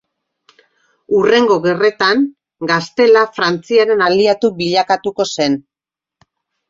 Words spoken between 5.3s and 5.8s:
zen.